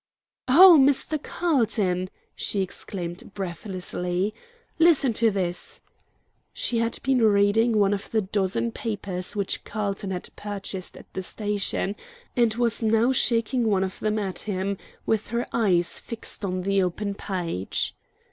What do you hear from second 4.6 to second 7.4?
"listen to this!" She had been